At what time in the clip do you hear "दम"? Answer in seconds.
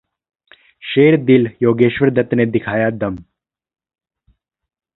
2.89-3.17